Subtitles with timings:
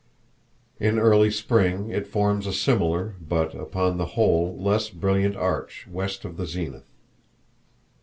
[0.79, 6.25] In early spring it forms a similar but, upon the whole, less brilliant arch west
[6.25, 6.89] of the zenith.